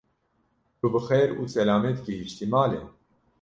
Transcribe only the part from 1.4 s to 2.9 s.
silamet gihîştî malê?